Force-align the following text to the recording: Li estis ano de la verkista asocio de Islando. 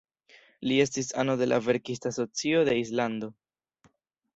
Li 0.69 0.77
estis 0.85 1.11
ano 1.25 1.37
de 1.43 1.49
la 1.53 1.61
verkista 1.67 2.13
asocio 2.15 2.67
de 2.71 2.79
Islando. 2.87 3.35